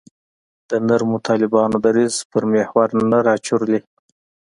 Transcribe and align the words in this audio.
د 0.69 0.71
نرمو 0.87 1.17
طالبانو 1.27 1.77
دریځ 1.85 2.15
پر 2.31 2.43
محور 2.53 2.89
نه 3.11 3.19
راچورلي. 3.27 3.79